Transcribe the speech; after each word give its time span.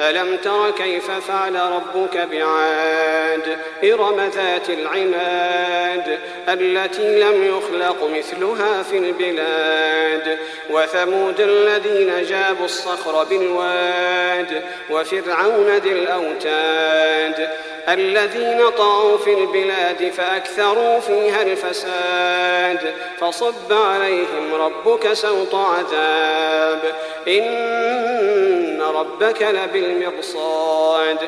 ألم 0.00 0.36
تر 0.36 0.70
كيف 0.70 1.10
فعل 1.10 1.56
ربك 1.56 2.16
بعاد؟ 2.16 3.58
إرم 3.84 4.30
ذات 4.34 4.70
العماد 4.70 6.18
التي 6.48 7.20
لم 7.20 7.44
يخلق 7.44 8.10
مثلها 8.16 8.82
في 8.82 8.98
البلاد. 8.98 10.38
وثمود 10.70 11.40
الذين 11.40 12.24
جابوا 12.24 12.64
الصخر 12.64 13.24
بالواد 13.24 14.62
وفرعون 14.90 15.76
ذي 15.76 15.92
الأوتاد. 15.92 17.50
الذين 17.88 18.70
طغوا 18.70 19.18
في 19.18 19.34
البلاد 19.34 20.12
فأكثروا 20.16 21.00
فيها 21.00 21.42
الفساد. 21.42 22.94
فصب 23.20 23.72
عليهم 23.72 24.54
ربك 24.54 25.12
سوط 25.12 25.54
عذاب. 25.54 26.80
إن 27.28 28.59
ربك 29.00 29.42
لبالمرصاد 29.42 31.18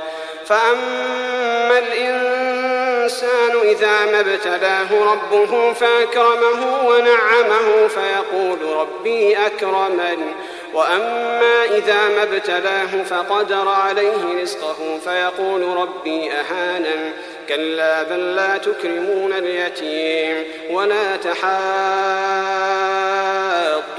فأما 0.46 1.78
الإنسان 1.78 3.60
إذا 3.64 4.04
ما 4.04 4.20
ابتلاه 4.20 5.12
ربه 5.12 5.72
فأكرمه 5.72 6.86
ونعمه 6.86 7.88
فيقول 7.88 8.76
ربي 8.76 9.36
أكرمن. 9.36 10.32
وأما 10.74 11.64
إذا 11.64 12.08
ما 12.08 12.22
ابتلاه 12.22 13.02
فقدر 13.02 13.68
عليه 13.68 14.42
رزقه 14.42 14.98
فيقول 15.04 15.76
ربي 15.76 16.32
أهانن. 16.32 17.12
كلا 17.48 18.02
بل 18.02 18.34
لا 18.34 18.58
تكرمون 18.58 19.32
اليتيم 19.32 20.44
ولا 20.70 21.16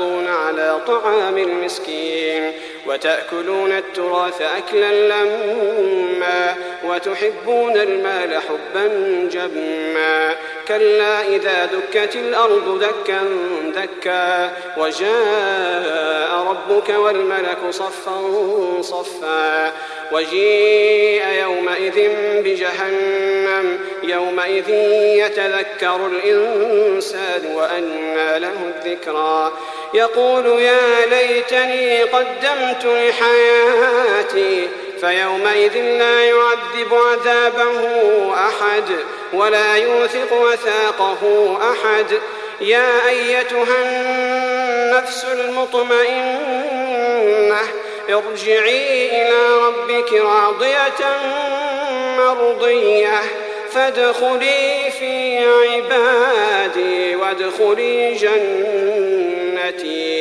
تحاضون 0.04 0.28
على 0.28 0.80
طعام 0.88 1.38
المسكين 1.38 2.52
وتأكلون 2.88 3.72
التراث 3.72 4.42
أكلا 4.42 4.94
لما 5.08 6.56
وتحبون 6.84 7.78
المال 7.78 8.42
حبا 8.42 8.88
جما 9.32 10.36
كلا 10.68 11.22
إذا 11.28 11.66
دكت 11.66 12.16
الأرض 12.16 12.80
دكا 12.80 13.22
دكا 13.76 14.52
وجاء 14.78 16.46
ربك 16.50 16.90
والملك 16.90 17.58
صفا 17.70 18.22
صفا 18.82 19.72
وجيء 20.12 21.24
يومئذ 21.28 22.10
بجهنم 22.44 23.80
يومئذ 24.04 24.70
يتذكر 25.26 26.08
الإنسان 26.08 27.56
وأنى 27.56 28.40
له 28.40 28.72
الذكرى 28.76 29.52
يقول 29.94 30.46
يا 30.62 31.06
ليتني 31.06 32.04
قدمت 32.04 32.86
لحياتي 32.86 34.70
فيومئذ 35.02 35.78
لا 35.78 36.24
يعذب 36.24 36.94
عذابه 36.94 37.80
أحد 38.34 38.84
ولا 39.34 39.76
يوثق 39.76 40.34
وثاقه 40.42 41.58
أحد. 41.72 42.20
يا 42.62 43.10
أيتها 43.10 43.78
النفس 43.86 45.26
المطمئنة 45.26 46.34
ارجعي 48.10 49.10
إلى 49.10 49.40
ربك 49.66 50.14
راضية 50.14 51.18
مرضية 52.18 53.22
فادخلي 53.72 54.92
في 55.00 55.38
عبادي 55.46 57.16
وادخلي 57.16 58.14
جنتي. 58.14 59.33
التي 59.74 60.13